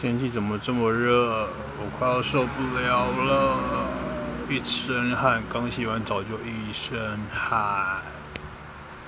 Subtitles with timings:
[0.00, 1.46] 天气怎么这么热？
[1.78, 3.58] 我快要受不了了。
[4.48, 6.98] 一身汗刚洗完澡就一身
[7.30, 8.09] 汗。